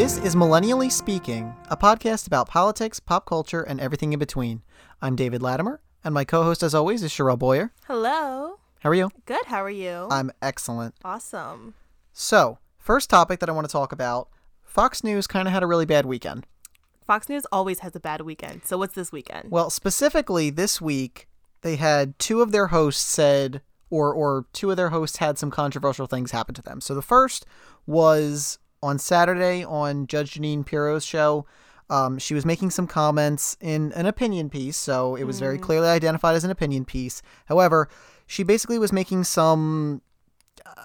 [0.00, 4.62] This is Millennially Speaking, a podcast about politics, pop culture, and everything in between.
[5.02, 7.74] I'm David Latimer, and my co host, as always, is Sherelle Boyer.
[7.86, 8.60] Hello.
[8.78, 9.10] How are you?
[9.26, 9.44] Good.
[9.44, 10.08] How are you?
[10.10, 10.94] I'm excellent.
[11.04, 11.74] awesome.
[12.14, 14.30] So, first topic that I want to talk about
[14.62, 16.46] Fox News kind of had a really bad weekend.
[17.06, 18.62] Fox News always has a bad weekend.
[18.64, 19.50] So what's this weekend?
[19.50, 21.28] Well, specifically this week,
[21.60, 23.60] they had two of their hosts said,
[23.90, 26.80] or or two of their hosts had some controversial things happen to them.
[26.80, 27.44] So the first
[27.84, 31.46] was on Saturday on Judge Jeanine Pirro's show.
[31.88, 35.88] Um, she was making some comments in an opinion piece, so it was very clearly
[35.88, 37.20] identified as an opinion piece.
[37.46, 37.88] However,
[38.26, 40.00] she basically was making some,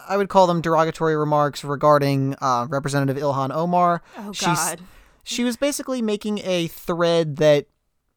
[0.10, 4.02] I would call them derogatory remarks regarding uh, Representative Ilhan Omar.
[4.18, 4.82] oh She's- God.
[5.24, 7.68] she was basically making a thread that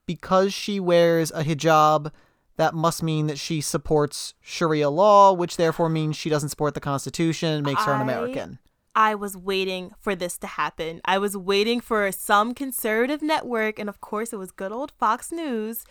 [0.06, 2.10] because she wears a hijab,
[2.56, 6.80] that must mean that she supports Sharia law, which therefore means she doesn't support the
[6.80, 8.58] Constitution and makes her an American.
[8.98, 11.00] I was waiting for this to happen.
[11.04, 15.30] I was waiting for some conservative network, and of course, it was good old Fox
[15.30, 15.84] News,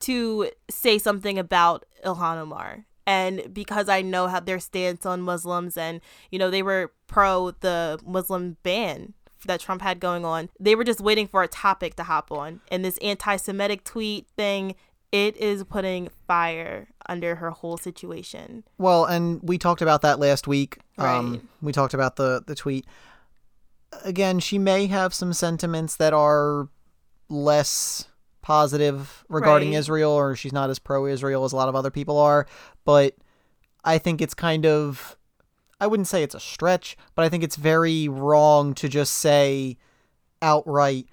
[0.00, 2.84] to say something about Ilhan Omar.
[3.06, 7.52] And because I know how their stance on Muslims, and you know they were pro
[7.60, 9.14] the Muslim ban
[9.46, 12.60] that Trump had going on, they were just waiting for a topic to hop on.
[12.70, 14.74] And this anti-Semitic tweet thing,
[15.12, 18.62] it is putting fire under her whole situation.
[18.78, 20.78] Well, and we talked about that last week.
[20.98, 21.42] Um, Right.
[21.62, 22.86] we talked about the the tweet.
[24.04, 26.68] Again, she may have some sentiments that are
[27.28, 28.06] less
[28.42, 29.78] positive regarding Right.
[29.78, 32.46] Israel, or she's not as pro-Israel as a lot of other people are.
[32.84, 33.16] But
[33.84, 35.16] I think it's kind of,
[35.80, 39.76] I wouldn't say it's a stretch, but I think it's very wrong to just say
[40.40, 41.06] outright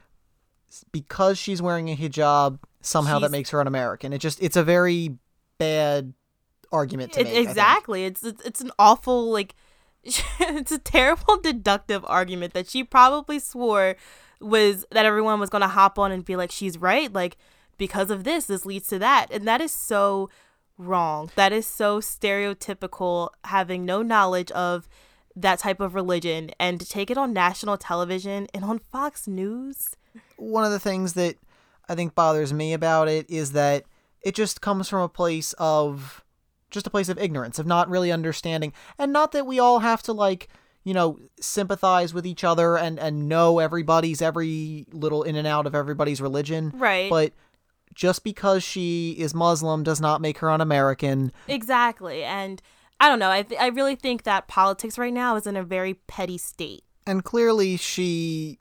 [0.91, 4.13] because she's wearing a hijab somehow that makes her an American.
[4.13, 5.17] It just it's a very
[5.57, 6.13] bad
[6.71, 7.47] argument to It- make.
[7.47, 8.05] Exactly.
[8.05, 9.55] It's, it's it's an awful like
[10.03, 13.95] it's a terrible deductive argument that she probably swore
[14.39, 17.37] was that everyone was going to hop on and be like she's right like
[17.77, 20.29] because of this this leads to that and that is so
[20.77, 21.31] wrong.
[21.35, 24.87] That is so stereotypical having no knowledge of
[25.35, 29.95] that type of religion and to take it on national television and on Fox News.
[30.37, 31.35] one of the things that
[31.89, 33.85] I think bothers me about it is that
[34.21, 36.23] it just comes from a place of
[36.69, 38.73] just a place of ignorance, of not really understanding.
[38.97, 40.49] And not that we all have to like,
[40.83, 45.65] you know, sympathize with each other and and know everybody's every little in and out
[45.65, 46.71] of everybody's religion.
[46.75, 47.09] Right.
[47.09, 47.33] But
[47.93, 51.31] just because she is Muslim does not make her un-American.
[51.47, 52.23] Exactly.
[52.23, 52.61] And
[52.99, 53.31] I don't know.
[53.31, 56.83] I, th- I really think that politics right now is in a very petty state.
[57.05, 58.59] And clearly she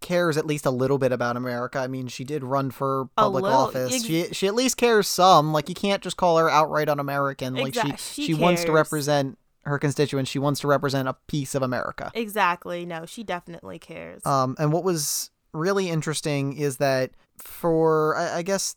[0.00, 1.78] cares at least a little bit about America.
[1.78, 3.94] I mean, she did run for public little, office.
[3.94, 5.52] ex- she she at least cares some.
[5.52, 7.54] Like you can't just call her outright un-American.
[7.54, 10.30] Like Exact- she she she wants to represent her constituents.
[10.30, 12.10] She wants to represent a piece of America.
[12.14, 12.86] Exactly.
[12.86, 14.24] No, she definitely cares.
[14.24, 18.76] Um, and what was really interesting is that for I, I guess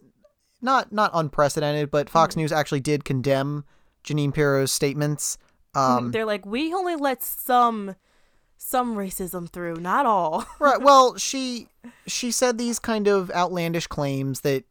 [0.61, 2.41] not not unprecedented, but Fox Hmm.
[2.41, 3.65] News actually did condemn
[4.03, 5.37] Jeanine Pirro's statements.
[5.75, 7.95] Um, They're like, we only let some
[8.69, 10.45] some racism through, not all.
[10.59, 10.81] right.
[10.81, 11.67] Well, she
[12.05, 14.63] she said these kind of outlandish claims that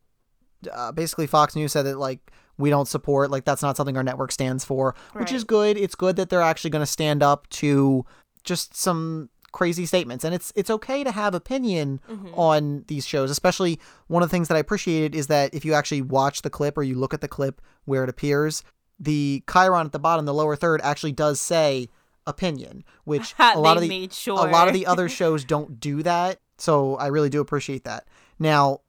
[0.73, 4.03] uh, basically Fox News said that like we don't support like that's not something our
[4.03, 5.77] network stands for, which is good.
[5.77, 8.05] It's good that they're actually going to stand up to
[8.45, 12.35] just some crazy statements and it's it's okay to have opinion Mm-hmm.
[12.35, 15.73] on these shows especially one of the things that i appreciated is that if you
[15.73, 18.63] actually watch the clip or you look at the clip where it appears
[19.01, 21.89] the chyron at the bottom the lower third actually does say
[22.29, 24.39] opinion which a lot of the made sure.
[24.47, 28.07] a lot of the other shows don't do that so i really do appreciate that
[28.39, 28.81] now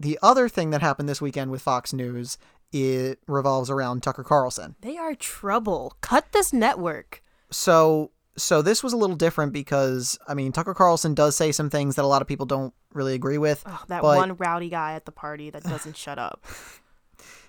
[0.00, 2.36] the other thing that happened this weekend with fox news
[2.72, 5.96] it revolves around tucker carlson They are trouble.
[6.02, 7.22] Cut this network.
[7.50, 11.70] so so this was a little different because i mean tucker carlson does say some
[11.70, 14.92] things that a lot of people don't really agree with Oh, that one rowdy guy
[14.94, 16.44] at the party that doesn't shut up.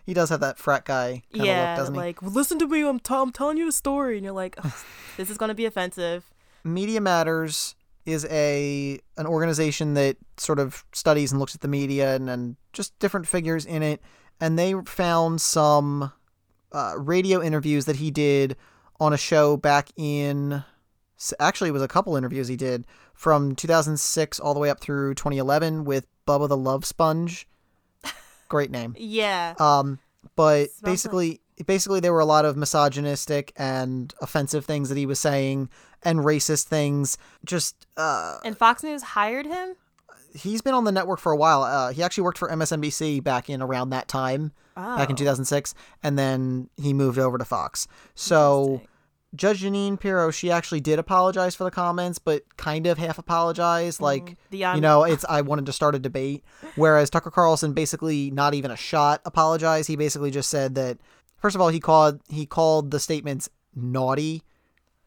[0.09, 2.67] he does have that frat guy kind yeah, of look doesn't he like listen to
[2.67, 2.81] me.
[2.81, 4.73] I'm, t- I'm telling you a story, and you're like, "Ugh,
[5.17, 6.29] this is gonna be offensive.
[6.63, 7.75] media matters
[8.05, 12.55] is a an organization that sort of studies and looks at the media and, and
[12.73, 14.01] just different figures in it
[14.41, 16.11] and they found some
[16.71, 18.55] uh, radio interviews that he did
[18.99, 20.63] on a show back in
[21.39, 25.13] actually it was a couple interviews he did from 2006 all the way up through
[25.13, 27.47] 2011 with Bubba the Love Sponge
[28.47, 29.53] great name Yeah.
[29.59, 29.99] um,
[30.35, 35.05] but like- basically, basically there were a lot of misogynistic and offensive things that he
[35.05, 35.69] was saying
[36.03, 37.17] and racist things.
[37.45, 39.75] Just uh, and Fox News hired him.
[40.35, 41.63] he's been on the network for a while.
[41.63, 44.95] Uh, he actually worked for MSNBC back in around that time, Oh.
[44.97, 45.73] back in 2006,
[46.03, 47.87] and then he moved over to Fox.
[48.15, 48.81] So.
[49.35, 54.01] Judge Jeanine Pirro, she actually did apologize for the comments, but kind of half apologized.
[54.01, 56.43] Like, The um, you know, it's I wanted to start a debate.
[56.75, 59.87] Whereas Tucker Carlson basically not even a shot apologized.
[59.87, 60.97] He basically just said that
[61.37, 64.41] first of all he called he called the statements naughty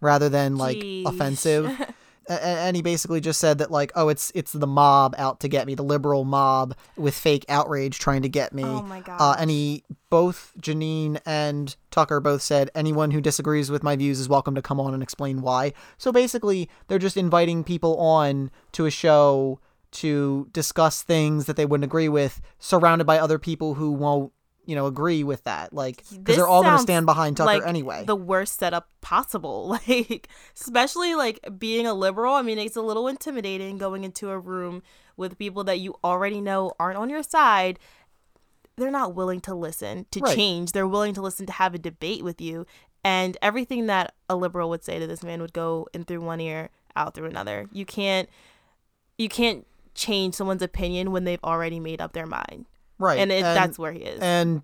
[0.01, 1.07] rather than like Jeez.
[1.07, 1.95] offensive.
[2.41, 5.67] And he basically just said that like oh it's it's the mob out to get
[5.67, 9.19] me the liberal mob with fake outrage trying to get me Oh my god.
[9.21, 14.21] uh, and he both Jeanine and Tucker both said anyone who disagrees with my views
[14.21, 15.73] is welcome to come on and explain why.
[15.99, 19.59] So basically, they're just inviting people on to a show
[19.93, 24.33] to discuss things that they wouldn't agree with, surrounded by other people who won't,
[24.65, 25.73] you know, agree with that.
[25.73, 28.05] Like because they're all going to stand behind Tucker like anyway.
[28.05, 29.79] the worst setup possible.
[29.89, 30.29] Like,
[30.59, 32.35] especially like being a liberal.
[32.35, 34.83] I mean, it's a little intimidating going into a room
[35.17, 37.79] with people that you already know aren't on your side.
[38.77, 40.35] They're not willing to listen to Right.
[40.35, 40.73] change.
[40.73, 42.67] They're willing to listen to have a debate with you.
[43.05, 46.41] And everything that a liberal would say to this man would go in through one
[46.41, 47.69] ear, out through another.
[47.73, 48.29] You can't,
[49.19, 52.67] you can't change someone's opinion when they've already made up their mind.
[53.03, 54.21] Right, And, it, that's where he is.
[54.21, 54.63] And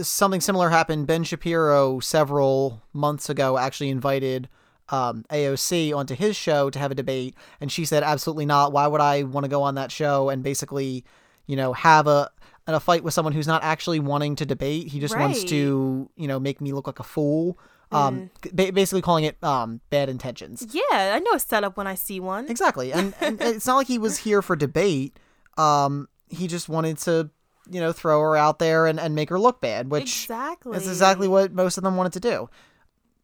[0.00, 1.06] something similar happened.
[1.06, 4.48] Ben Shapiro, several months ago, actually invited
[4.88, 8.72] um, AOC onto his show to have a debate, and she said, "Absolutely not.
[8.72, 11.04] Why would I want to go on that show and basically,
[11.46, 12.30] you know, have a
[12.66, 14.88] a fight with someone who's not actually wanting to debate?
[14.88, 17.58] He just wants to, you know, make me look like a fool."
[17.90, 20.66] Um, ba- basically calling it um, bad intentions.
[20.72, 22.48] yeah, I know a setup when I see one.
[22.48, 25.18] Exactly, and, and it's not like he was here for debate.
[25.58, 27.28] Um, he just wanted to,
[27.70, 30.76] you know, throw her out there and, and make her look bad, which exactly.
[30.76, 32.48] is exactly what most of them wanted to do.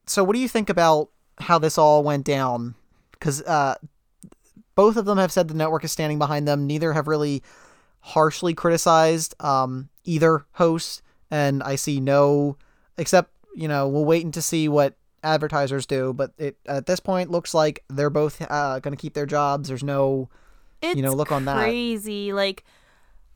[0.06, 2.74] So, what do you think about how this all went down?
[3.12, 3.76] Because uh,
[4.74, 6.66] both of them have said the network is standing behind them.
[6.66, 7.42] Neither have really
[8.00, 12.56] harshly criticized um, either host, and I see no,
[12.96, 16.12] except you know, we'll wait and to see what advertisers do.
[16.12, 19.68] But it at this point looks like they're both uh, going to keep their jobs.
[19.68, 20.28] There's no
[20.80, 21.56] It's know, look on that.
[21.56, 22.32] Crazy.
[22.32, 22.64] Like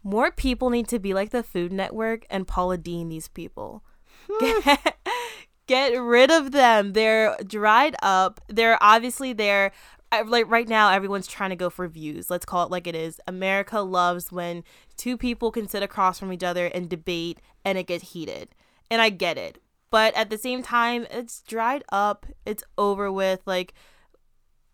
[0.02, 3.08] more people need to be like the Food Network and Paula Deen.
[3.08, 3.84] These people.
[4.31, 4.60] Hmm.
[4.64, 4.96] Get,
[5.66, 6.93] get rid of them.
[6.93, 8.40] They're dried up.
[8.49, 9.72] They're obviously there.
[10.10, 12.31] Uh, like right now, everyone's trying to go for views.
[12.31, 13.20] Let's call it like it is.
[13.26, 14.64] America loves when
[14.96, 18.50] two people can sit across from each other and debate, and it gets heated.
[18.90, 19.58] And I get it,
[19.90, 22.26] but at the same time, it's dried up.
[22.44, 23.40] It's over with.
[23.46, 23.72] Like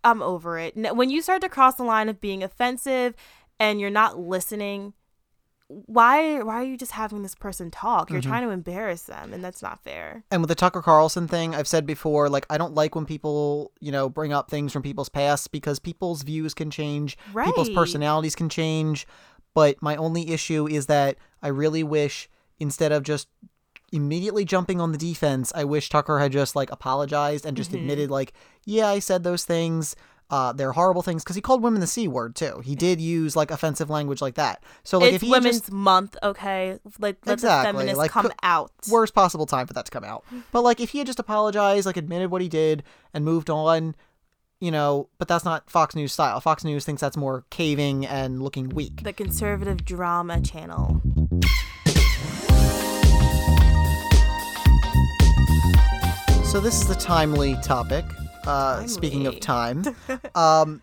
[0.02, 0.74] I'm over it.
[0.96, 3.14] When you start to cross the line of being offensive
[3.60, 4.94] and you're not listening,
[5.68, 8.10] why why are you just having this person talk?
[8.10, 8.30] You're mm-hmm.
[8.30, 10.24] trying to embarrass them and that's not fair.
[10.30, 13.72] and with the Tucker Carlson thing, I've said before, like I don't like when people,
[13.80, 18.34] you know, bring up things from people's past because people's views can change, people's personalities
[18.34, 19.06] can change.
[19.54, 22.28] But my only issue is that I really wish
[22.58, 23.28] instead of just
[23.92, 27.80] immediately jumping on the defense, I wish Tucker had just like apologized and just mm-hmm.
[27.80, 28.32] admitted like,
[28.64, 29.96] yeah, I said those things.
[30.30, 32.60] Uh, they're horrible things because he called women the c word too.
[32.62, 34.62] He did use like offensive language like that.
[34.84, 36.78] So like it's if he Women's just Month, okay?
[36.98, 38.70] Like let Exactly, the feminists like, come co- out.
[38.90, 40.24] worst possible time for that to come out.
[40.52, 42.82] But like if he had just apologized, like admitted what he did
[43.14, 43.94] and moved on,
[44.60, 46.40] you know, but that's not Fox News style.
[46.40, 49.04] Fox News thinks that's more caving and looking weak.
[49.04, 51.00] The conservative drama channel.
[56.44, 58.04] So this is the timely topic.
[58.48, 59.84] Uh, speaking of time,
[60.34, 60.82] um,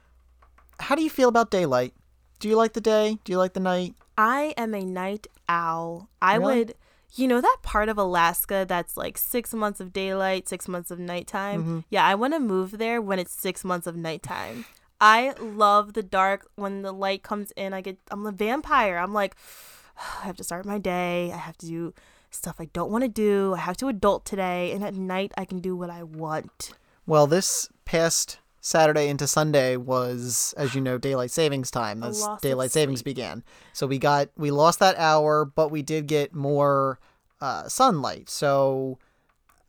[0.79, 1.93] how do you feel about daylight?
[2.39, 3.17] Do you like the day?
[3.23, 3.95] Do you like the night?
[4.17, 6.09] I am a night owl.
[6.21, 6.57] I Really?
[6.57, 6.75] would,
[7.15, 10.99] you know, that part of Alaska that's like six months of daylight, six months of
[10.99, 11.61] nighttime.
[11.61, 11.79] Mm-hmm.
[11.89, 14.65] Yeah, I want to move there when it's six months of nighttime.
[15.01, 16.47] I love the dark.
[16.55, 18.97] When the light comes in, I get, I'm a vampire.
[18.97, 19.35] I'm like,
[20.21, 21.31] I have to start my day.
[21.33, 21.93] I have to do
[22.29, 23.53] stuff I don't want to do.
[23.55, 24.71] I have to adult today.
[24.71, 26.73] And at night, I can do what I want.
[27.05, 32.03] Well, this past Saturday into Sunday was, as you know, daylight savings time.
[32.03, 33.43] As daylight savings began,
[33.73, 36.99] so we got we lost that hour, but we did get more
[37.41, 38.29] uh, sunlight.
[38.29, 38.97] So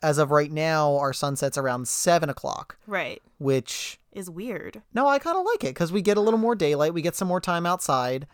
[0.03, 3.21] as of right now, our sunset's around seven o'clock, Right.
[3.39, 4.83] which Is weird.
[4.95, 6.95] no, I kind of like it because we get a little more daylight.
[6.95, 8.27] We get some more time outside.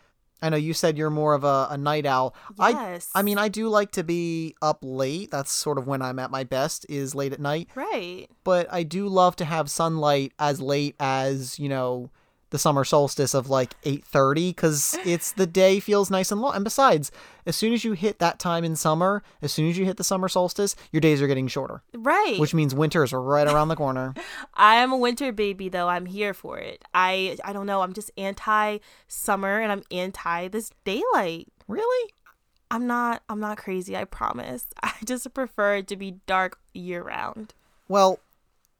[0.43, 2.35] I know you said you're more of a, a night owl.
[2.59, 3.09] I Yes.
[3.15, 5.31] I mean, I do like to be up late.
[5.31, 8.27] That's sort of when I'm at my best is late at night Right.
[8.43, 12.11] but I do love to have sunlight as late as you know
[12.53, 16.53] the summer solstice of like 8:30 because it's the day feels nice and long.
[16.55, 17.11] And besides,
[17.45, 20.03] as soon as you hit that time in summer, as soon as you hit the
[20.03, 22.37] summer solstice, your days are getting shorter, Right.
[22.39, 24.13] which means winter is right around the corner.
[24.53, 25.89] I am a winter baby though.
[25.89, 26.85] I'm here for it.
[26.93, 27.81] I I don't know.
[27.81, 31.47] I'm just anti summer and I'm anti this daylight.
[31.67, 32.11] really?
[32.71, 34.67] I'm not I'm not crazy, I promise.
[34.83, 37.53] I just prefer it to be dark year round.
[37.87, 38.19] Well,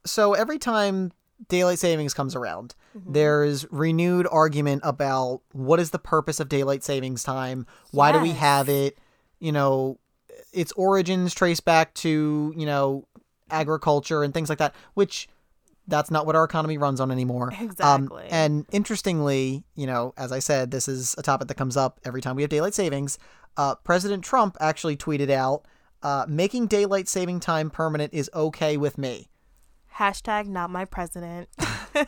[0.05, 1.11] so every time
[1.50, 7.23] daylight savings comes around, there's renewed argument about what is the purpose of daylight savings
[7.23, 7.65] time?
[7.91, 8.97] Why do we have it?
[9.39, 10.00] You know,
[10.51, 13.07] its origins trace back to, you know,
[13.50, 15.27] agriculture and things like that, which
[15.88, 17.51] that's not what our economy runs on anymore.
[17.51, 18.27] Um, Exactly.
[18.29, 22.21] and interestingly, you know, as I said, this is a topic that comes up every
[22.21, 23.17] time we have daylight savings.
[23.57, 25.65] Uh, President Trump actually tweeted out,
[26.01, 29.27] uh, making daylight saving time permanent is okay with me.
[29.97, 31.50] Hashtag not my president.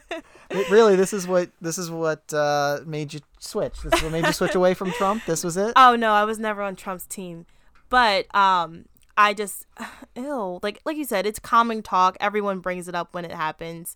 [0.51, 3.81] It, really, this is what this is what uh, made you switch.
[3.81, 5.25] This is what made you switch away from Trump.
[5.25, 5.73] This was it.
[5.75, 7.47] oh no, I was never on Trump's team.
[7.89, 8.85] But um
[9.17, 9.65] I just
[10.15, 12.15] ill Like like you said, it's common talk.
[12.19, 13.95] Everyone brings it up when it happens.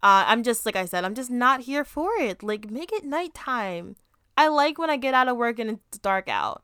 [0.00, 2.44] Uh, I'm just like I said, I'm just not here for it.
[2.44, 3.96] Like make it nighttime.
[4.36, 6.62] I like when I get out of work and it's dark out.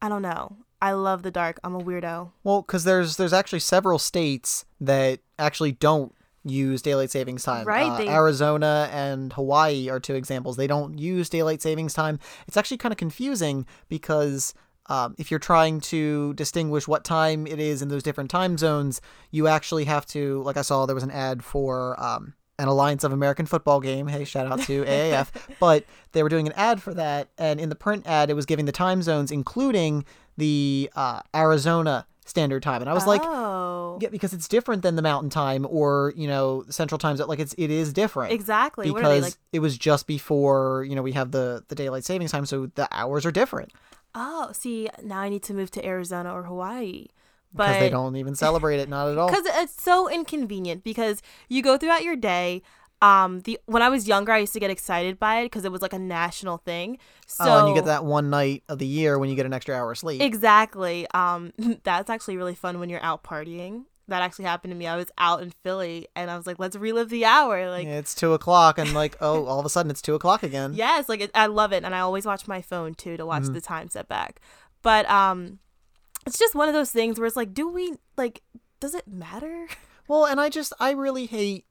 [0.00, 0.58] I don't know.
[0.80, 1.58] I love the dark.
[1.64, 2.30] I'm a weirdo.
[2.44, 7.66] Well, because there's there's actually several states that actually don't use daylight savings time.
[7.66, 10.56] Right, Uh, they- Arizona and Hawaii are two examples.
[10.56, 12.18] They don't use daylight savings time.
[12.48, 14.54] It's actually kind of confusing because
[14.88, 19.00] um, if you're trying to distinguish what time it is in those different time zones,
[19.30, 20.42] you actually have to.
[20.42, 22.00] Like I saw, there was an ad for.
[22.02, 24.06] Um, an Alliance of American Football game.
[24.06, 25.30] Hey, shout out to AAF.
[25.58, 28.44] But they were doing an ad for that, and in the print ad, it was
[28.44, 30.04] giving the time zones, including
[30.36, 32.80] the uh, Arizona Standard Time.
[32.80, 36.26] And I was like, oh, yeah, because it's different than the Mountain Time or you
[36.26, 37.16] know Central Time.
[37.16, 37.28] Zone.
[37.28, 38.86] Like it's it is different exactly.
[38.86, 39.34] they because like?
[39.52, 42.88] it was just before you know we have the the daylight savings time, so the
[42.90, 43.72] hours are different
[44.14, 47.06] Oh, see, now I need to move to Arizona or Hawaii.
[47.52, 49.28] But because they don't even celebrate it, not at all.
[49.30, 52.62] because it's so inconvenient because you go throughout your day
[53.02, 55.72] um the when i was younger i used to get excited by it because it
[55.72, 58.86] was like a national thing so oh, and you get that one night of the
[58.86, 60.20] year when you get an extra hour of sleep.
[60.20, 61.52] exactly um
[61.82, 65.06] that's actually really fun when you're out partying that actually happened to me i was
[65.18, 68.32] out in philly and i was like let's relive the hour like Yeah, it's two
[68.34, 70.74] o'clock, and like, oh, all of a sudden it's two o'clock again.
[70.74, 73.28] yes like it, i love it and i always watch my phone too to Mm-hmm.
[73.28, 74.40] watch the time set back
[74.82, 75.58] but um
[76.26, 78.42] it's just one of those things where it's like do we like
[78.80, 79.66] does it matter
[80.08, 81.66] Well, and I just I really hate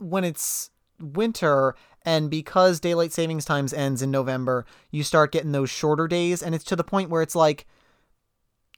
[0.00, 5.70] when it's winter and because daylight savings times ends in November, you start getting those
[5.70, 7.66] shorter days, and it's to the point where it's like,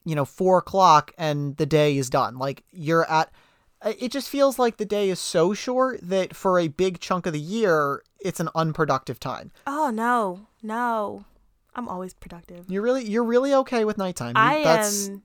[0.05, 2.37] you know, four o'clock and the day is done.
[2.39, 3.31] Like you're at.
[3.85, 7.33] It just feels like the day is so short that for a big chunk of
[7.33, 9.51] the year, it's an unproductive time.
[9.67, 11.25] oh no no
[11.75, 14.35] i'm always productive You're really you're really okay with nighttime.
[14.37, 15.23] I That's, am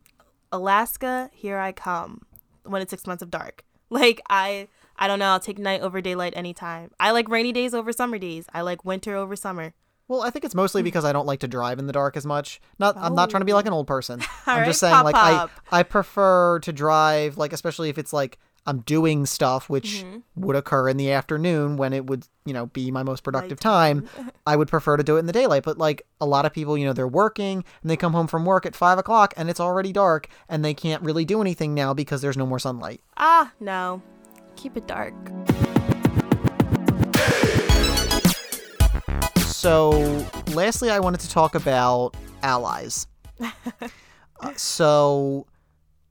[0.51, 2.21] Alaska, here I come
[2.63, 3.63] when it's six months of dark.
[3.89, 4.67] Like I
[4.99, 6.91] I don't know, I'll take night over daylight anytime.
[6.99, 8.45] I like rainy days over summer days.
[8.53, 9.73] I like winter over summer.
[10.07, 12.25] Well, I think it's mostly because I don't like to drive in the dark as
[12.25, 12.61] much.
[12.79, 14.21] Not, I'm not trying to be like an old person.
[14.45, 15.47] I'm Alright, just saying, pop like, I.
[15.69, 20.45] I prefer to drive, like, especially if it's like I'm doing stuff, which Mm-hmm.
[20.45, 24.07] would occur in the afternoon when it would, you know, be my most productive time.
[24.47, 25.63] I would prefer to do it in the daylight.
[25.63, 28.45] But like a lot of people, you know, they're working and they come home from
[28.45, 31.93] work at five o'clock and it's already dark and they can't really do anything now
[31.93, 33.01] because there's no more sunlight.
[33.17, 34.01] Ah, no.
[34.57, 35.13] Keep it dark.
[39.45, 39.89] So,
[40.53, 43.07] lastly, I wanted to talk about allies.
[44.39, 45.47] Uh, so,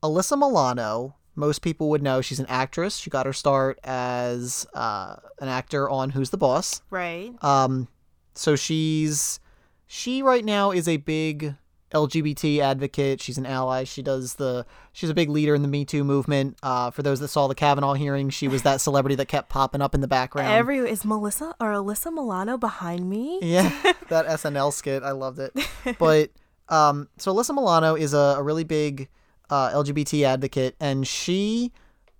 [0.02, 2.96] Alyssa Milano, most people would know she's an actress.
[2.96, 6.82] She got her start as uh, an actor on Who's the Boss.
[6.90, 7.32] Right.
[7.44, 7.86] Um,
[8.34, 9.38] so she's
[9.86, 11.54] she right now is a big
[11.92, 13.20] LGBT advocate.
[13.20, 13.84] She's an ally.
[13.84, 16.56] She does the she's a big leader in the Me Too movement.
[16.62, 19.80] Uh, for those that saw the Kavanaugh hearing, she was that celebrity that kept popping
[19.80, 20.52] up in the background.
[20.52, 23.38] Every is Melissa or Alyssa Milano behind me?
[23.42, 23.70] Yeah,
[24.08, 25.52] that SNL skit, I loved it.
[25.98, 26.30] But
[26.68, 29.08] um, so Alyssa Milano is a, a really big
[29.50, 31.72] uh, LGBT advocate, and she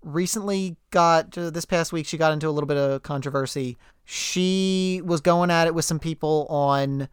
[0.03, 3.77] recently got uh, this past week she got into a little bit of controversy.
[4.05, 7.09] She was going at it with some people on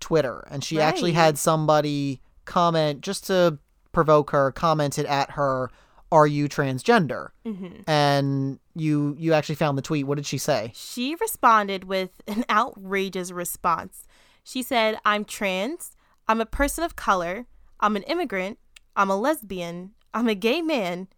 [0.00, 3.58] Twitter, and she actually had somebody comment just to
[3.92, 5.70] provoke her, commented at her,
[6.10, 10.06] "Are you transgender?" hmm And you you actually found the tweet.
[10.06, 10.72] What did she say?
[10.74, 14.06] She responded with an outrageous response.
[14.42, 15.92] She said, I'm trans,
[16.26, 17.46] I'm a person of color,
[17.78, 18.58] I'm an immigrant,
[18.96, 21.08] I'm a lesbian, I'm a gay man,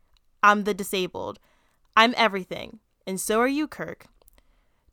[0.42, 1.38] I'm the disabled.
[1.96, 4.06] I'm everything, and so are you, Kirk.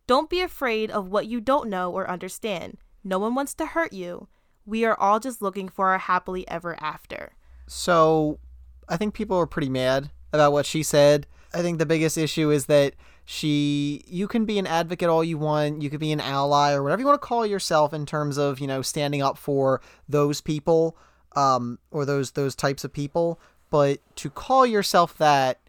[0.06, 2.78] Don't be afraid of what you don't know or understand.
[3.04, 4.28] No one wants to hurt you.
[4.66, 7.34] We are all just looking for our happily ever after.
[7.68, 8.40] So
[8.88, 11.28] I think people are pretty mad about what she said.
[11.54, 12.94] I think the biggest issue is that
[13.26, 16.84] she you can be an advocate all you want, you could be an ally or
[16.84, 20.42] whatever you want to call yourself in terms of, you know, standing up for those
[20.42, 20.98] people
[21.36, 23.40] um or those those types of people,
[23.70, 25.60] but to call yourself that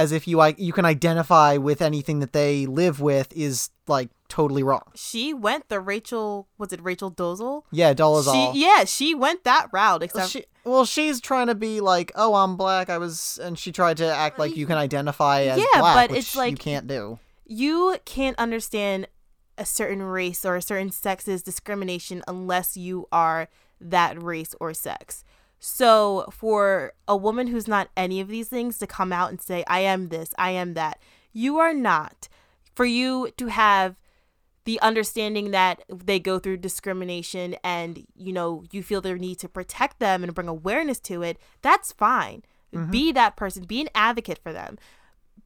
[0.00, 4.62] as if you you can identify with anything that they live with is like totally
[4.62, 4.82] wrong.
[4.94, 7.62] She went the Rachel was it Rachel Dozel?
[7.70, 8.52] Yeah, Dolezal.
[8.54, 10.02] She yeah, she went that route.
[10.02, 12.88] Except She, well, she's trying to be like, oh, I'm black.
[12.90, 16.10] I was, and she tried to act like you can identify as Yeah, black, but
[16.10, 17.18] which it's like- you can't do.
[17.46, 19.06] you can't understand
[19.58, 23.48] a certain race or a certain sex's discrimination unless you are
[23.80, 25.24] that race or sex.
[25.60, 29.62] So for a woman who's not any of these things to come out and say,
[29.68, 31.00] I am this, I am that,
[31.32, 32.28] you are not.
[32.74, 33.96] For you to have
[34.64, 39.48] the understanding that they go through discrimination and you know you feel their need to
[39.48, 42.42] protect them and bring awareness to it that's fine.
[42.74, 42.90] Mm-hmm.
[42.90, 44.78] Be that person be an advocate for them.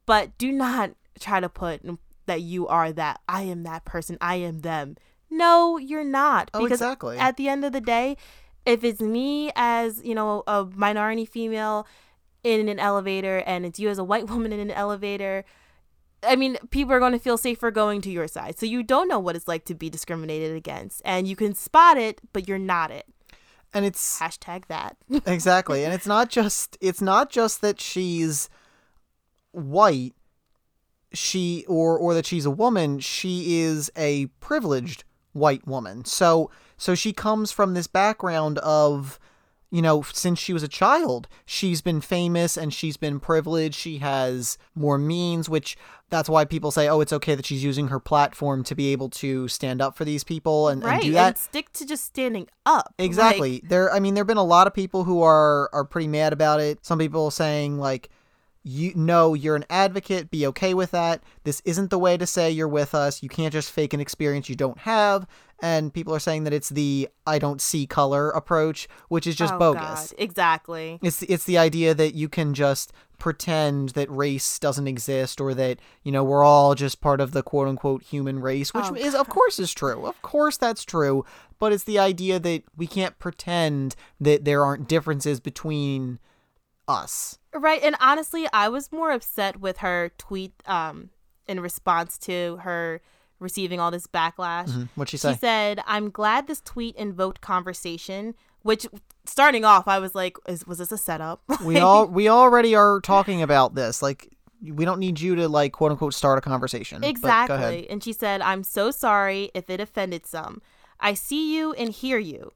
[0.05, 1.81] But do not try to put
[2.25, 4.95] that you are that i am that person i am them.
[5.29, 6.51] No you're not.
[6.53, 7.17] Oh, exactly.
[7.17, 8.17] at the end of the day
[8.65, 11.87] if it's me as you know a minority female
[12.43, 15.43] in an elevator and it's you as a white woman in an elevator
[16.27, 18.57] I mean, people are going to feel safer going to your side.
[18.57, 21.01] So you don't know what it's like to be discriminated against.
[21.05, 23.05] And you can spot it, but you're not it.
[23.73, 24.95] And it's Hashtag that.
[25.25, 28.49] exactly, and it's not just it's not just that she's
[29.51, 30.13] white,
[31.11, 32.99] she or or that she's a woman.
[32.99, 35.03] She is a privileged
[35.35, 36.05] white woman.
[36.05, 39.19] So so she comes from this background of
[39.71, 43.75] you know, since she was a child, she's been famous and she's been privileged.
[43.75, 45.75] She has more means, which
[46.09, 49.09] that's why people say, oh, it's okay that she's using her platform to be able
[49.09, 51.27] to stand up for these people and, and do that.
[51.27, 52.93] And stick to just standing up.
[52.97, 53.63] Like, Exactly.
[53.67, 56.61] there I mean there've been a lot of people who are are pretty mad about
[56.61, 56.85] it.
[56.85, 58.09] Some people saying like
[58.65, 61.21] you know you're an advocate, be okay with that.
[61.43, 63.21] This isn't the way to say you're with us.
[63.21, 65.27] You can't just fake an experience you don't have.
[65.61, 69.53] And people are saying that it's the I don't see color approach, which is just
[69.53, 70.11] oh, bogus.
[70.11, 70.15] God.
[70.17, 70.99] Exactly.
[71.03, 75.79] It's it's the idea that you can just pretend that race doesn't exist or that
[76.03, 79.13] you know we're all just part of the quote unquote human race, which Oh, is
[79.13, 80.07] of course is true.
[80.07, 81.23] Of course that's true,
[81.59, 86.19] but it's the idea that we can't pretend that there aren't differences between
[86.87, 87.39] us.
[87.53, 87.81] Right.
[87.81, 91.09] And honestly, I was more upset with her tweet um,
[91.47, 93.01] in response to her
[93.39, 94.87] receiving all this backlash.
[94.95, 98.87] What'd she She said, I'm glad this tweet invoked conversation, which
[99.25, 101.41] starting off, I was like, is, was this a setup?
[101.63, 104.01] we all we already are talking about this.
[104.01, 104.29] Like
[104.61, 107.01] we don't need you to like quote unquote start a conversation.
[107.01, 107.49] But go ahead.
[107.49, 107.89] Exactly.
[107.89, 110.61] And she said, I'm so sorry if it offended some.
[110.99, 112.51] I see you and hear you.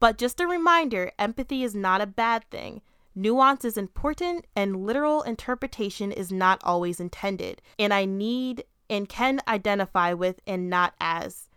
[0.00, 2.82] But just a reminder empathy is not a bad thing.
[3.14, 7.62] Nuance is important, and literal interpretation is not always intended.
[7.78, 11.48] And I need and can identify with and not as.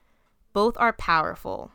[0.53, 1.71] Both are powerful.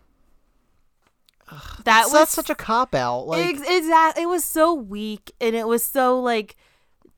[1.50, 3.26] that That's- was such a cop out.
[3.26, 4.22] Like Ex- exactly.
[4.22, 6.56] It was so weak and it was so like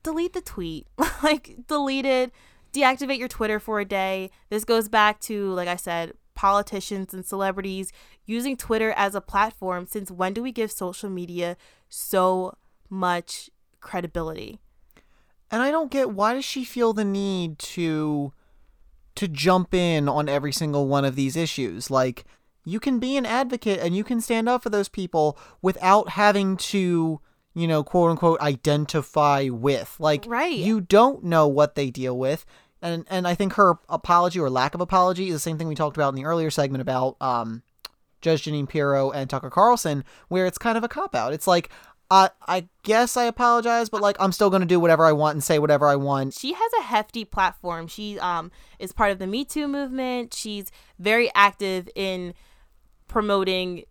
[0.03, 0.87] delete the tweet.
[1.23, 2.31] like delete it,
[2.73, 4.31] deactivate your Twitter for a day.
[4.49, 7.91] This goes back to like I said, politicians and celebrities
[8.25, 11.57] using Twitter as a platform since when do we give social media
[11.89, 12.57] so
[12.89, 14.59] much credibility?
[15.49, 18.33] And I don't get why does she feel the need to
[19.15, 21.89] to jump in on every single one of these issues?
[21.89, 22.25] Like
[22.65, 26.57] you can be an advocate and you can stand up for those people without having
[26.57, 27.21] to,
[27.53, 29.95] you know, quote unquote identify with.
[29.99, 30.57] Like Right.
[30.57, 32.45] you don't know what they deal with.
[32.85, 35.75] And and I think her apology or lack of apology is the same thing we
[35.75, 37.63] talked about in the earlier segment about um
[38.21, 41.33] Judge Jeanine Pirro and Tucker Carlson, where it's kind of a cop out.
[41.33, 41.69] It's like,
[42.11, 45.43] I I guess I apologize, but like I'm still gonna do whatever I want and
[45.43, 46.35] say whatever I want.
[46.35, 47.87] she has a hefty platform.
[47.87, 50.33] She um is part of the Me Too movement.
[50.33, 52.35] She's very active in
[53.07, 53.85] promoting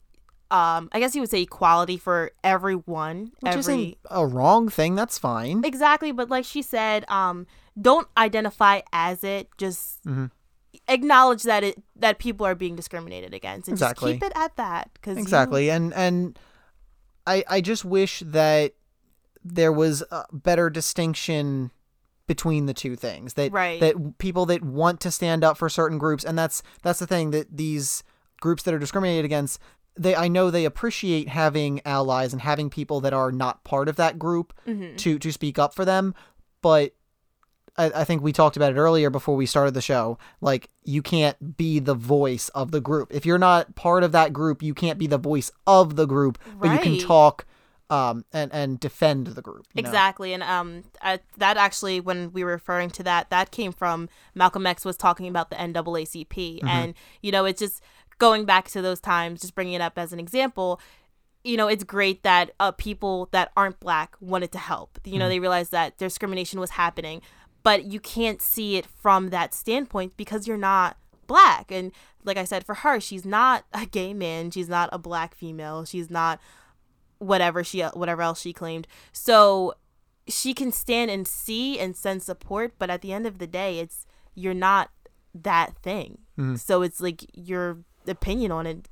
[0.54, 3.32] um I guess you would say equality for everyone.
[3.40, 4.94] Which every isn't a wrong thing.
[4.94, 5.64] That's fine.
[5.64, 7.46] Exactly, but like she said, um
[7.80, 9.48] don't identify as it.
[9.58, 10.26] Just Mm-hmm.
[10.88, 14.12] acknowledge that it that people are being discriminated against and Exactly.
[14.12, 15.70] just keep it at that cuz Exactly.
[15.70, 16.38] And and
[17.26, 18.74] I I just wish that
[19.44, 21.70] there was a better distinction
[22.26, 23.80] between the two things that Right.
[23.80, 27.30] that people that want to stand up for certain groups and that's that's the thing
[27.32, 28.02] that these
[28.40, 29.58] groups that are discriminated against
[29.96, 33.96] they I know they appreciate having allies and having people that are not part of
[33.96, 34.96] that group Mm-hmm.
[34.96, 36.14] to to speak up for them
[36.62, 36.94] but
[37.76, 40.16] I, I think we talked about it earlier before we started the show.
[40.40, 43.12] Like, you can't be the voice of the group.
[43.12, 46.38] If you're not part of that group, you can't be the voice of the group,
[46.60, 47.44] but you can talk
[47.90, 49.66] um, and, and defend the group.
[49.74, 49.88] you know?
[49.88, 54.08] Exactly, and um, I, that actually, when we were referring to that, that came from
[54.36, 56.28] Malcolm X was talking about the NAACP,
[56.60, 56.68] Mm-hmm.
[56.68, 57.82] and you know, it's just
[58.18, 60.80] going back to those times, just bringing it up as an example.
[61.42, 64.98] you know, it's great that uh, people that aren't black wanted to help.
[65.04, 67.20] You know, they realized that discrimination was happening,
[67.62, 70.96] but you can't see it from that standpoint because you're not
[71.26, 71.70] black.
[71.70, 71.92] And
[72.24, 74.50] like I said, for her, she's not a gay man.
[74.52, 75.84] She's not a black female.
[75.84, 76.40] She's not
[77.18, 78.86] whatever she whatever else she claimed.
[79.12, 79.74] So
[80.26, 83.78] she can stand and see and send support, but at the end of the day,
[83.80, 84.90] it's you're not
[85.34, 86.18] that thing.
[86.56, 88.88] So it's like your opinion on it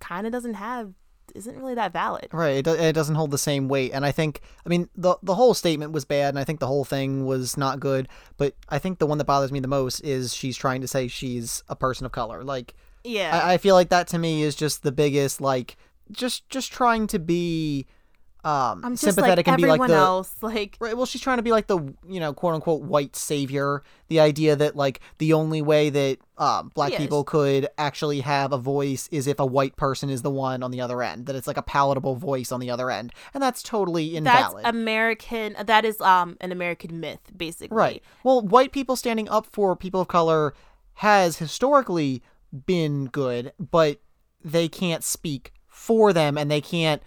[0.00, 0.92] kind of doesn't have
[1.34, 2.28] isn't really that valid.
[2.32, 2.56] Right.
[2.56, 3.92] It, do- it doesn't hold the same weight.
[3.92, 6.66] And I think, I mean, the the whole statement was bad, and I think the
[6.66, 8.08] whole thing was not good.
[8.38, 11.06] But I think the one that bothers me the most is she's trying to say
[11.06, 12.42] she's a person of color.
[12.44, 13.38] Like, Yeah.
[13.44, 15.76] I, I feel like that to me is just the biggest, like,
[16.10, 17.86] just just trying to be
[18.48, 20.34] um I'm just sympathetic like and be like the else.
[20.40, 20.96] Like Right.
[20.96, 23.82] Well, she's trying to be like the you know quote unquote white savior.
[24.08, 28.52] The idea that like the only way that um, black Yeah, people could actually have
[28.52, 31.26] a voice is if a white person is the one on the other end.
[31.26, 34.64] That it's like a palatable voice on the other end, and that's totally that's invalid.
[34.66, 35.56] American.
[35.62, 37.76] That is um an American myth, basically.
[37.76, 38.02] right.
[38.24, 40.54] Well, white people standing up for people of color
[40.94, 42.22] has historically
[42.66, 44.00] been good, but
[44.42, 47.02] they can't speak for them, and they can't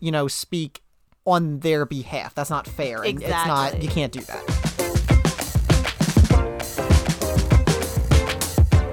[0.00, 0.82] you know speak
[1.26, 2.34] on their behalf.
[2.34, 3.02] That's not fair.
[3.02, 3.82] and It's not.
[3.82, 4.60] You can't do that.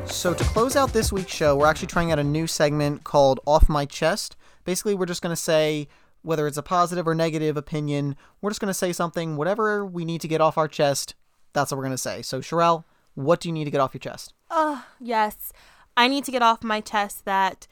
[0.07, 3.39] So to close out this week's show, we're actually trying out a new segment called
[3.45, 4.35] Off My Chest.
[4.65, 5.87] Basically, we're just going to say
[6.21, 10.03] whether it's a positive or negative opinion, we're just going to say something, whatever we
[10.03, 11.15] need to get off our chest,
[11.53, 12.21] that's what we're going to say.
[12.21, 12.83] So, Sherelle,
[13.15, 14.33] what do you need to get off your chest?
[14.49, 15.53] Oh, yes.
[15.95, 17.67] I need to get off my chest that,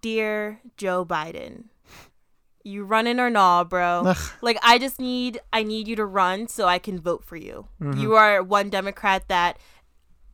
[0.00, 1.66] dear Joe Biden,
[2.64, 4.14] you running or nah, bro?
[4.42, 7.68] like I just need, I need you to run so I can vote for you.
[7.80, 7.98] Mm-hmm.
[8.00, 9.58] You are one Democrat that,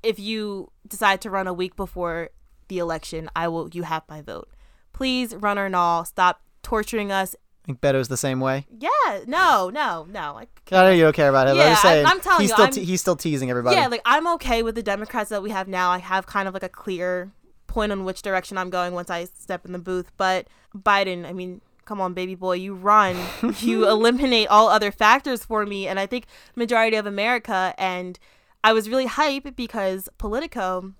[0.02, 2.30] if you decide to run a week before
[2.68, 3.68] the election, I will.
[3.72, 4.48] You have my vote.
[4.92, 6.02] Please run or nah.
[6.04, 7.34] Stop torturing us.
[7.64, 8.66] I think Beto's the same way.
[8.78, 8.88] Yeah.
[9.26, 9.70] No.
[9.70, 10.06] No.
[10.08, 10.38] No.
[10.38, 12.54] I, I know you don't care about I'm Yeah, I- saying, I'm telling he's you,
[12.54, 13.76] still I'm- te- he's still teasing everybody.
[13.76, 15.90] Yeah, like I'm okay with the Democrats that we have now.
[15.90, 17.30] I have kind of like a clear
[17.66, 20.10] point on which direction I'm going once I step in the booth.
[20.16, 23.16] But Biden, I mean, come on, baby boy, you run,
[23.60, 27.74] you eliminate all other factors for me, and I think majority of America.
[27.78, 28.18] And
[28.62, 30.92] I was really hyped because Politico.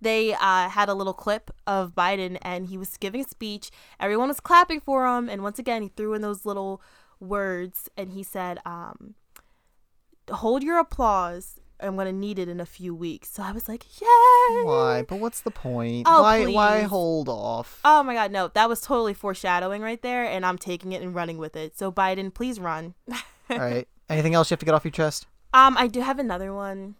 [0.00, 3.72] They uh, had a little clip of Biden and he was giving a speech.
[3.98, 5.28] Everyone was clapping for him.
[5.28, 6.80] And once again, he threw in those little
[7.18, 9.14] words and he said, um,
[10.30, 11.58] hold your applause.
[11.80, 13.30] I'm gonna need it in a few weeks.
[13.30, 14.64] So I was like, yay!
[14.64, 15.04] Why?
[15.06, 16.06] But what's the point?
[16.08, 16.46] Oh, why?
[16.46, 17.80] Why hold off?
[17.84, 21.14] Oh my god, no, that was totally foreshadowing right there, and I'm taking it and
[21.14, 21.78] running with it.
[21.78, 22.94] So Biden, please run.
[23.50, 23.86] All right.
[24.08, 25.26] Anything else you have to get off your chest?
[25.54, 26.96] Um, I do have another one.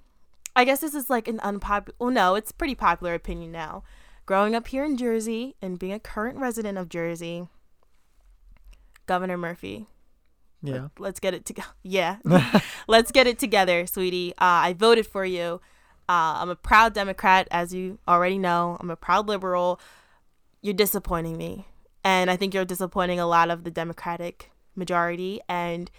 [0.54, 1.94] I guess this is like an unpopular.
[1.98, 3.82] Well, no, it's pretty popular opinion now.
[4.26, 7.48] Growing up here in Jersey and being a current resident of Jersey,
[9.06, 9.86] Governor Murphy.
[10.62, 10.88] Yeah.
[10.98, 11.68] Let's get it together.
[11.82, 12.16] Yeah,
[12.88, 14.32] let's get it together, sweetie.
[14.32, 15.60] Uh, I voted for you.
[16.08, 18.76] Uh, I'm a proud Democrat, as you already know.
[18.80, 19.80] I'm a proud liberal.
[20.60, 21.66] You're disappointing me,
[22.04, 25.40] and I think you're disappointing a lot of the Democratic majority.
[25.48, 25.90] And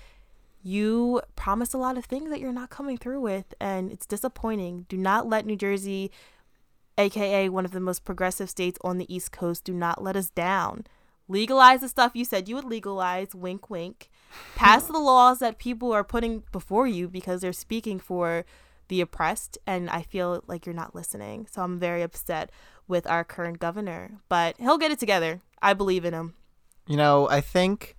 [0.61, 4.85] you promised a lot of things that you're not coming through with, and it's disappointing.
[4.89, 6.11] Do not let New Jersey,
[6.97, 10.29] aka one of the most progressive states on the East Coast, do not let us
[10.29, 10.85] down.
[11.27, 13.33] Legalize the stuff you said you would legalize.
[13.33, 14.09] Wink, wink.
[14.55, 18.45] Pass the laws that people are putting before you because they're speaking for
[18.87, 21.47] the oppressed, and I feel like you're not listening.
[21.51, 22.51] So I'm very upset
[22.87, 25.41] with our current governor, but he'll get it together.
[25.61, 26.33] I believe in him.
[26.87, 27.95] You know, I think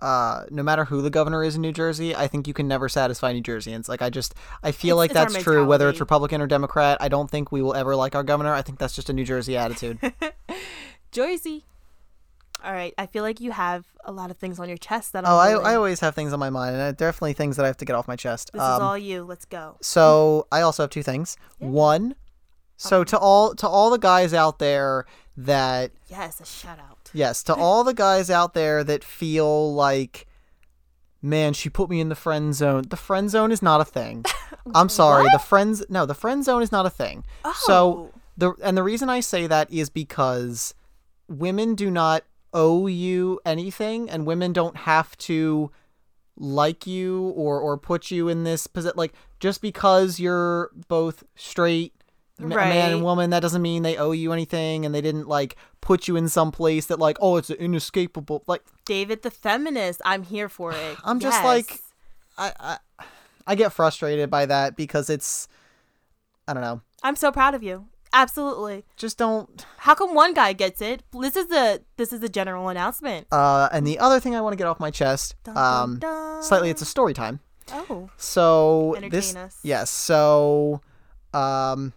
[0.00, 2.86] uh, no matter who the governor is in New Jersey, I think you can never
[2.86, 3.88] satisfy New Jerseyans.
[3.88, 5.64] Like I just, I feel It's- like it's that's true.
[5.64, 6.00] Whether it's.
[6.00, 8.52] Republican or Democrat, I don't think we will ever like our governor.
[8.52, 9.98] I think that's just a New Jersey attitude.
[11.12, 11.62] Joycey.
[12.64, 15.24] All right, I feel like you have a lot of things on your chest that
[15.26, 17.76] oh, I, I always have things on my mind, and definitely things that I have
[17.78, 18.50] to get off my chest.
[18.52, 19.24] This Um, is all you.
[19.24, 19.76] Let's go.
[19.82, 21.36] So I also have two things.
[21.58, 22.14] One,
[22.76, 25.04] so to all to all the guys out there
[25.36, 27.10] that Yes, a shout out.
[27.12, 30.26] Yes, to all the guys out there that feel like,
[31.22, 32.84] man, she put me in the friend zone.
[32.88, 34.24] The friend zone is not a thing.
[34.74, 35.26] I'm sorry.
[35.32, 37.24] The friends, no, the friend zone is not a thing.
[37.44, 37.54] Oh.
[37.64, 40.74] So the and the reason I say that is because
[41.28, 42.24] women do not
[42.56, 45.70] owe you anything, and women don't have to
[46.38, 48.96] like you or or put you in this position.
[48.96, 51.92] Like just because you're both straight.
[52.38, 55.56] ma- Man and woman, that doesn't mean they owe you anything, and they didn't like
[55.80, 58.42] put you in some place that like, oh, it's inescapable.
[58.46, 60.00] Like, David the feminist.
[60.04, 60.96] I'm here for it.
[61.04, 61.44] I'm just Yes.
[61.44, 61.80] like-
[62.38, 62.52] I,
[62.98, 63.04] I,
[63.46, 65.48] I get frustrated by that because it's,
[66.46, 66.82] I don't know.
[67.02, 67.86] I'm so proud of you.
[68.16, 68.82] Absolutely.
[68.96, 69.66] Just don't.
[69.76, 71.02] How come one guy gets it?
[71.20, 73.26] This is the this is the general announcement.
[73.30, 75.98] Uh, and the other thing I want to get off my chest, Dun, dun, um,
[75.98, 76.42] dun.
[76.42, 77.40] slightly, it's a story time.
[77.70, 78.08] Oh.
[78.16, 79.58] So Entertain this, us.
[79.62, 79.90] yes.
[79.90, 80.80] So,
[81.34, 81.92] um,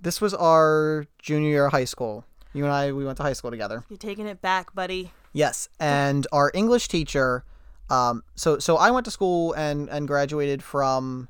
[0.00, 2.24] this was our junior year of high school.
[2.52, 3.84] You and I, we went to high school together.
[3.88, 5.12] You're taking it back, buddy.
[5.32, 7.44] Yes, and our English teacher.
[7.90, 11.28] Um, so so I went to school and and graduated from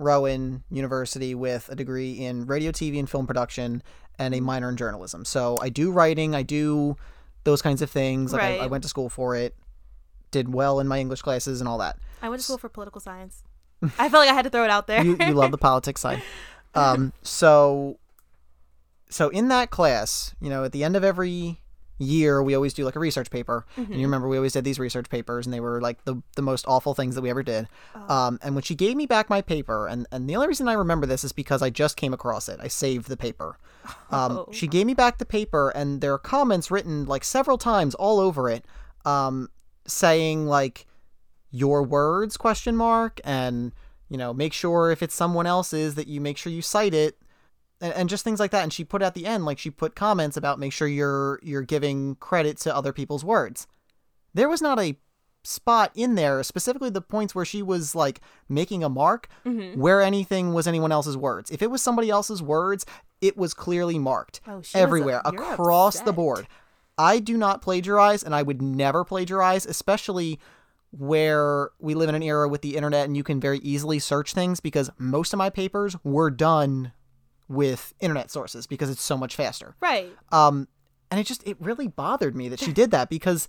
[0.00, 3.82] Rowan University with a degree in radio, TV, and film production,
[4.18, 5.24] and a minor in journalism.
[5.24, 6.96] So I do writing, I do
[7.44, 8.32] those kinds of things.
[8.32, 9.54] Like I, I went to school for it,
[10.30, 11.98] did well in my English classes and all that.
[12.22, 13.42] I went to school for political science.
[13.82, 15.04] I felt like I had to throw it out there.
[15.04, 16.22] you, you love the politics side.
[16.74, 17.98] Um, so,
[19.08, 21.60] so in that class, you know, at the end of every
[22.00, 23.64] year, we always do like a research paper.
[23.76, 26.42] And you remember we always did these research papers, and they were like the the
[26.42, 27.68] most awful things that we ever did.
[28.08, 30.72] Um, and when she gave me back my paper, and and the only reason I
[30.72, 32.58] remember this is because I just came across it.
[32.60, 33.56] I saved the paper.
[34.10, 34.48] Um, Oh.
[34.52, 38.18] she gave me back the paper, and there are comments written like several times all
[38.20, 38.64] over it,
[39.04, 39.48] um,
[39.86, 40.86] saying like
[41.50, 43.72] your words question mark and
[44.08, 47.18] you know make sure if it's someone else's that you make sure you cite it
[47.80, 48.62] and, and just things like that.
[48.62, 51.62] And she put at the end like she put comments about make sure you're you're
[51.62, 53.66] giving credit to other people's words.
[54.34, 54.96] There was not a
[55.42, 59.80] spot in there specifically the points where she was like making a mark Mm-hmm.
[59.80, 61.50] where anything was anyone else's words.
[61.50, 62.84] If it was somebody else's words
[63.22, 66.46] it was clearly marked Oh, she was a- everywhere across the board.
[66.98, 70.38] I do not plagiarize and i would never plagiarize especially
[70.90, 74.34] where we live in an era with the internet and you can very easily search
[74.34, 76.92] things because most of my papers were done
[77.50, 79.74] with internet sources because it's so much faster.
[79.80, 80.10] Right.
[80.30, 80.68] Um,
[81.10, 83.48] and it just it really bothered me that she did that because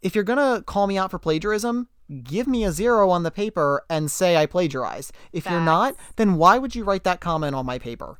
[0.00, 1.88] if you're gonna call me out for plagiarism,
[2.22, 5.12] give me a zero on the paper and say I plagiarized.
[5.32, 8.18] If you're not, then why would you write that comment on my paper?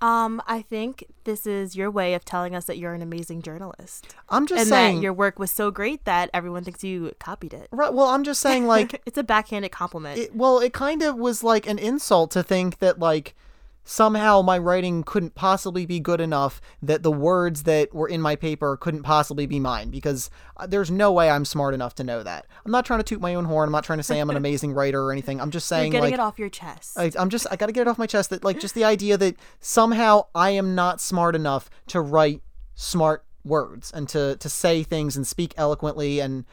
[0.00, 4.14] Um, I think this is your way of telling us that you're an amazing journalist.
[4.28, 4.96] I'm just and saying.
[4.96, 7.68] that your work was so great that everyone thinks you copied it.
[7.72, 7.92] right.
[7.92, 10.20] Well, I'm just saying like it's a backhanded compliment.
[10.20, 13.34] it, well, it kind of was like an insult to think that like
[13.84, 18.34] somehow my writing couldn't possibly be good enough that the words that were in my
[18.34, 22.22] paper couldn't possibly be mine because uh, there's no way I'm smart enough to know
[22.22, 22.46] that.
[22.64, 23.68] I'm not trying to toot my own horn.
[23.68, 25.40] I'm not trying to say I'm an amazing writer or anything.
[25.40, 26.98] I'm just you're saying getting like it off your chest.
[26.98, 28.84] I, I'm just I got to get it off my chest that like just the
[28.84, 32.42] idea that somehow I am not smart enough to write
[32.74, 36.46] smart words and to to say things and speak eloquently and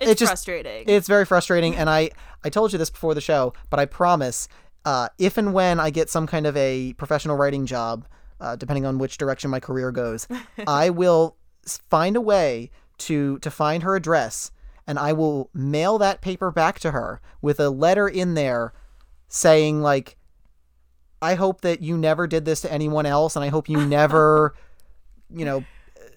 [0.00, 0.84] it's it just- frustrating.
[0.86, 2.10] it's very frustrating and i
[2.42, 4.48] i told you this before the show but i promise
[4.88, 8.06] uh, if and when i get some kind of a professional writing job
[8.40, 10.26] uh, depending on which direction my career goes
[10.66, 14.50] i will find a way to to find her address
[14.86, 18.72] and i will mail that paper back to her with a letter in there
[19.28, 20.16] saying like
[21.20, 24.54] i hope that you never did this to anyone else and i hope you never
[25.30, 25.62] you know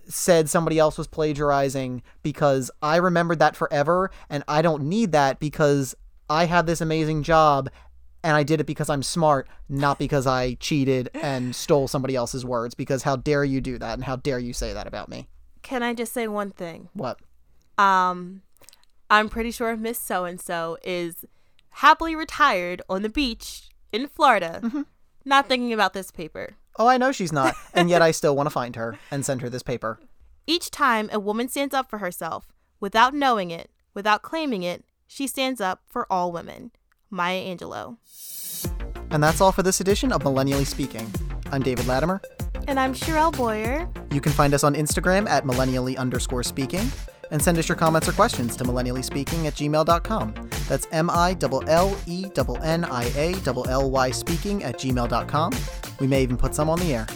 [0.07, 5.39] said somebody else was plagiarizing because I remembered that forever and I don't need that
[5.39, 5.95] because
[6.29, 7.69] I have this amazing job
[8.23, 12.45] and I did it because I'm smart, not because I cheated and stole somebody else's
[12.45, 15.27] words because how dare you do that and how dare you say that about me?
[15.63, 16.89] Can I just say one thing?
[16.93, 17.19] What?
[17.77, 18.41] Um,
[19.09, 21.25] I'm pretty sure Miss So and So is
[21.71, 24.81] happily retired on the beach in Florida, Mm-hmm.
[25.25, 26.55] not thinking about this paper.
[26.79, 29.41] Oh, I know she's not, and yet I still want to find her and send
[29.41, 29.99] her this paper.
[30.47, 32.47] Each time a woman stands up for herself,
[32.79, 36.71] without knowing it, without claiming it, she stands up for all women.
[37.11, 37.97] Maya Angelou.
[39.11, 41.11] And that's all for this edition of Millennially Speaking.
[41.51, 42.21] I'm David Latimer.
[42.67, 43.89] And I'm Sherelle Boyer.
[44.11, 46.89] You can find us on Instagram at millennially underscore speaking
[47.31, 50.49] and send us your comments or questions to millenniallyspeaking at gmail.com.
[50.67, 52.27] That's M I L L E
[52.63, 55.53] N I A L L Y speaking at gmail.com.
[55.99, 57.07] We may even put some on the air.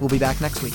[0.00, 0.74] We'll be back next week.